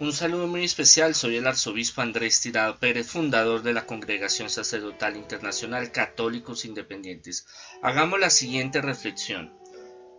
[0.00, 5.16] Un saludo muy especial, soy el arzobispo Andrés Tirado Pérez, fundador de la Congregación Sacerdotal
[5.16, 7.46] Internacional Católicos Independientes.
[7.80, 9.56] Hagamos la siguiente reflexión.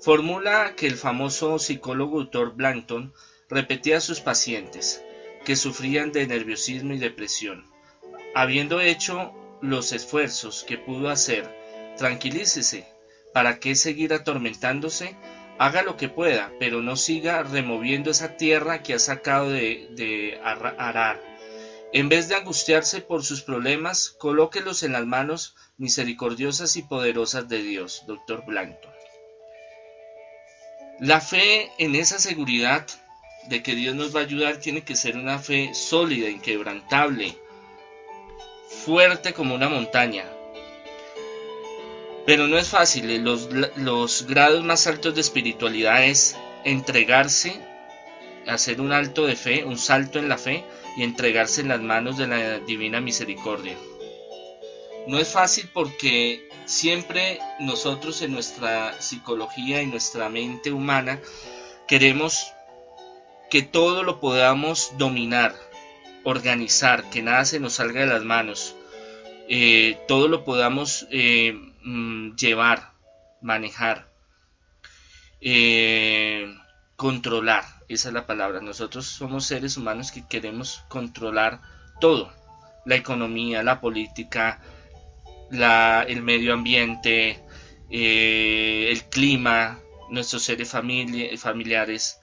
[0.00, 3.12] Formula que el famoso psicólogo autor Blankton
[3.50, 5.02] repetía a sus pacientes
[5.44, 7.66] que sufrían de nerviosismo y depresión.
[8.34, 11.46] Habiendo hecho los esfuerzos que pudo hacer,
[11.98, 12.88] tranquilícese.
[13.34, 15.14] ¿Para qué seguir atormentándose?
[15.58, 21.22] Haga lo que pueda, pero no siga removiendo esa tierra que ha sacado de, arar.
[21.92, 27.62] En vez de angustiarse por sus problemas, colóquelos en las manos misericordiosas y poderosas de
[27.62, 28.88] Dios, doctor Blanco.
[31.00, 32.86] La fe en esa seguridad
[33.48, 37.36] de que Dios nos va a ayudar tiene que ser una fe sólida, inquebrantable,
[38.84, 40.26] fuerte como una montaña,
[42.28, 47.58] pero no es fácil, eh, los, los grados más altos de espiritualidad es entregarse,
[48.46, 50.62] hacer un alto de fe, un salto en la fe
[50.98, 53.78] y entregarse en las manos de la divina misericordia.
[55.06, 61.20] No es fácil porque siempre nosotros en nuestra psicología y nuestra mente humana
[61.86, 62.52] queremos
[63.48, 65.56] que todo lo podamos dominar,
[66.24, 68.76] organizar, que nada se nos salga de las manos,
[69.48, 72.92] eh, todo lo podamos eh, Mm, llevar,
[73.40, 74.08] manejar,
[75.40, 76.54] eh,
[76.96, 77.64] controlar.
[77.88, 78.60] Esa es la palabra.
[78.60, 81.60] Nosotros somos seres humanos que queremos controlar
[81.98, 82.30] todo.
[82.84, 84.60] La economía, la política,
[85.50, 87.40] el medio ambiente,
[87.88, 89.78] el clima,
[90.10, 92.20] nuestros seres familiares,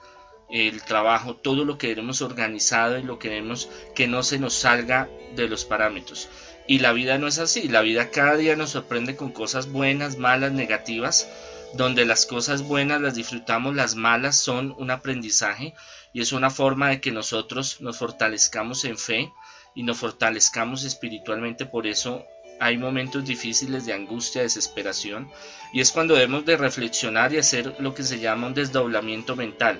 [0.52, 5.10] el trabajo, todo lo que queremos organizado y lo queremos que no se nos salga
[5.36, 6.30] de los parámetros.
[6.68, 10.18] Y la vida no es así, la vida cada día nos sorprende con cosas buenas,
[10.18, 11.28] malas, negativas,
[11.74, 15.74] donde las cosas buenas las disfrutamos, las malas son un aprendizaje
[16.14, 19.32] y es una forma de que nosotros nos fortalezcamos en fe
[19.76, 22.26] y nos fortalezcamos espiritualmente, por eso
[22.60, 25.30] hay momentos difíciles de angustia, desesperación,
[25.74, 29.80] y es cuando debemos de reflexionar y hacer lo que se llama un desdoblamiento mental,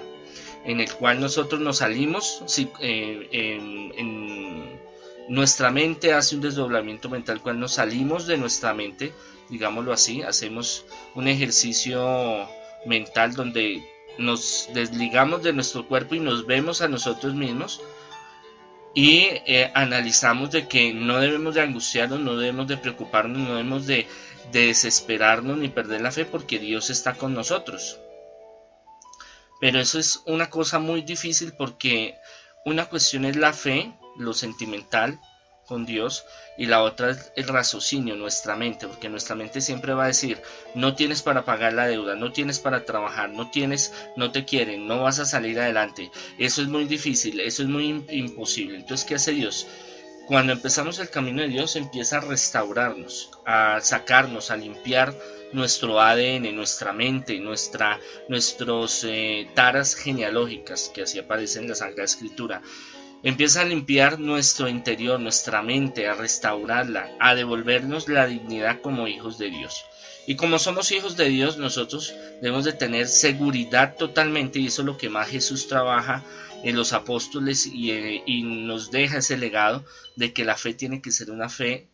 [0.66, 2.44] en el cual nosotros nos salimos
[2.82, 4.85] eh, en
[5.28, 9.14] nuestra mente hace un desdoblamiento mental cuando nos salimos de nuestra mente,
[9.50, 12.48] digámoslo así, hacemos un ejercicio
[12.86, 13.84] mental donde
[14.18, 17.82] nos desligamos de nuestro cuerpo y nos vemos a nosotros mismos
[18.94, 23.86] y eh, analizamos de que no debemos de angustiarnos, no debemos de preocuparnos, no debemos
[23.88, 24.08] de,
[24.52, 28.00] de desesperarnos ni perder la fe porque Dios está con nosotros.
[29.60, 32.16] Pero eso es una cosa muy difícil porque
[32.64, 35.20] una cuestión es la fe lo sentimental
[35.66, 36.26] con Dios
[36.58, 40.42] y la otra es el raciocinio, nuestra mente, porque nuestra mente siempre va a decir,
[40.74, 44.88] no tienes para pagar la deuda, no tienes para trabajar, no tienes, no te quieren,
[44.88, 46.12] no vas a salir adelante.
[46.38, 48.78] Eso es muy difícil, eso es muy imposible.
[48.78, 49.68] Entonces, ¿qué hace Dios?
[50.28, 55.14] Cuando empezamos el camino de Dios empieza a restaurarnos, a sacarnos, a limpiar
[55.54, 62.06] nuestro ADN, nuestra mente, nuestra, nuestros eh, taras genealógicas que así aparecen en la Sagrada
[62.06, 62.62] Escritura
[63.26, 69.40] Empieza a limpiar nuestro interior, nuestra mente, a restaurarla, a devolvernos la dignidad como hijos
[69.40, 69.84] de Dios.
[70.28, 74.86] Y como somos hijos de Dios, nosotros debemos de tener seguridad totalmente, y eso es
[74.86, 76.24] lo que más Jesús trabaja
[76.64, 79.84] en los apóstoles y, eh, nos deja ese legado
[80.16, 81.88] de que la fe tiene que ser una fe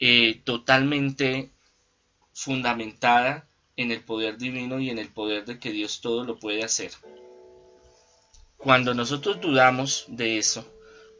[0.00, 1.50] eh, totalmente
[2.32, 6.64] fundamentada en el poder divino y en el poder de que Dios todo lo puede
[6.64, 6.90] hacer.
[8.62, 10.64] Cuando nosotros dudamos de eso,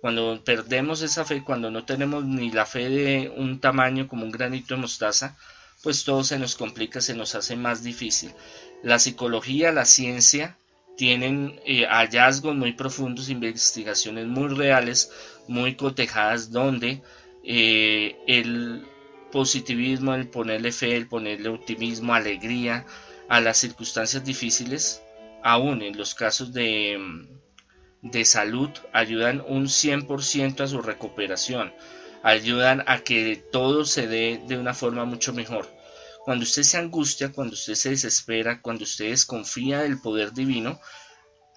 [0.01, 4.31] cuando perdemos esa fe, cuando no tenemos ni la fe de un tamaño como un
[4.31, 5.37] granito de mostaza,
[5.83, 8.33] pues todo se nos complica, se nos hace más difícil.
[8.83, 10.57] La psicología, la ciencia
[10.97, 15.11] tienen eh, hallazgos muy profundos, investigaciones muy reales,
[15.49, 17.03] muy cotejadas, donde
[17.43, 18.87] eh, el
[19.33, 22.87] positivismo, el ponerle fe, el ponerle optimismo, alegría
[23.29, 25.03] a las circunstancias difíciles,
[25.43, 26.99] aún en los casos de,
[28.03, 31.73] de salud, ayudan un 100% a su recuperación,
[32.23, 35.69] ayudan a que todo se dé de una forma mucho mejor.
[36.25, 40.81] Cuando usted se angustia, cuando usted se desespera, cuando usted desconfía del poder divino,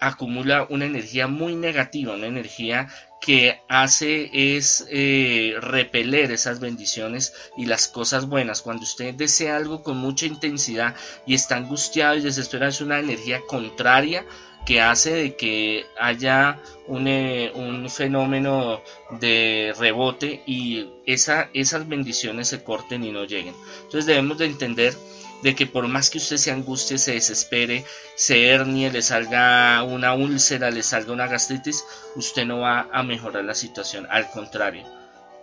[0.00, 2.88] acumula una energía muy negativa, una energía
[3.26, 8.62] que hace es eh, repeler esas bendiciones y las cosas buenas.
[8.62, 10.94] Cuando usted desea algo con mucha intensidad
[11.26, 14.24] y está angustiado y desesperado, es una energía contraria
[14.64, 18.80] que hace de que haya un, eh, un fenómeno
[19.18, 23.56] de rebote y esa, esas bendiciones se corten y no lleguen.
[23.82, 24.94] Entonces debemos de entender
[25.42, 27.84] de que por más que usted se angustie, se desespere,
[28.14, 31.84] se hernie, le salga una úlcera, le salga una gastritis,
[32.14, 34.84] usted no va a mejorar la situación, al contrario.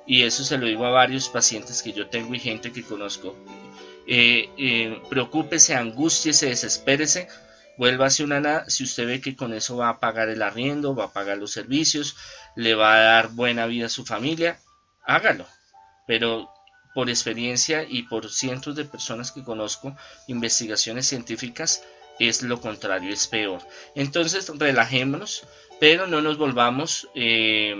[0.05, 3.35] Y eso se lo digo a varios pacientes que yo tengo y gente que conozco.
[4.05, 7.29] Eh, eh, preocúpese, angústiese, desespérese,
[7.77, 8.69] vuélvase una nada.
[8.69, 11.51] Si usted ve que con eso va a pagar el arriendo, va a pagar los
[11.51, 12.17] servicios,
[12.55, 14.59] le va a dar buena vida a su familia,
[15.05, 15.45] hágalo.
[16.05, 16.52] Pero
[16.93, 19.95] por experiencia y por cientos de personas que conozco,
[20.27, 21.83] investigaciones científicas,
[22.19, 23.61] es lo contrario, es peor.
[23.95, 25.45] Entonces, relajémonos,
[25.79, 27.75] pero no nos volvamos eh,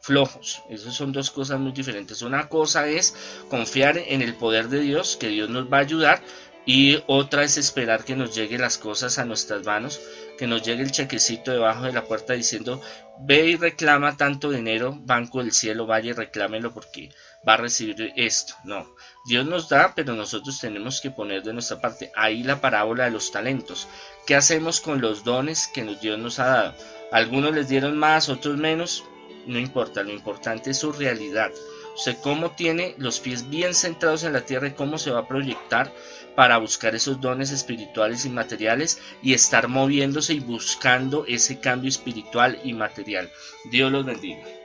[0.00, 0.62] flojos.
[0.68, 2.22] Esas son dos cosas muy diferentes.
[2.22, 3.14] Una cosa es
[3.48, 6.22] confiar en el poder de Dios, que Dios nos va a ayudar,
[6.64, 10.00] y otra es esperar que nos lleguen las cosas a nuestras manos,
[10.38, 12.80] que nos llegue el chequecito debajo de la puerta diciendo,
[13.20, 17.10] ve y reclama tanto dinero, Banco del Cielo, vaya y reclámelo porque
[17.46, 18.54] va a recibir esto.
[18.64, 18.94] No,
[19.26, 22.12] Dios nos da, pero nosotros tenemos que poner de nuestra parte.
[22.14, 23.88] Ahí la parábola de los talentos.
[24.26, 26.74] ¿Qué hacemos con los dones que Dios nos ha dado?
[27.10, 29.04] Algunos les dieron más, otros menos.
[29.46, 31.50] No importa, lo importante es su realidad.
[31.94, 35.28] O cómo tiene los pies bien centrados en la tierra y cómo se va a
[35.28, 35.92] proyectar
[36.34, 42.58] para buscar esos dones espirituales y materiales y estar moviéndose y buscando ese cambio espiritual
[42.64, 43.30] y material.
[43.70, 44.61] Dios los bendiga.